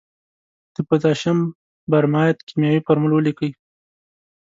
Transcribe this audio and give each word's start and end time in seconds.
د 0.75 0.77
پوتاشیم 0.87 1.37
برماید 1.91 2.37
کیمیاوي 2.47 2.81
فورمول 2.85 3.11
ولیکئ. 3.13 3.51